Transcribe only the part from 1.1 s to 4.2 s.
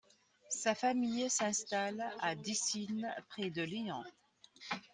s'installe à Décines, près de Lyon.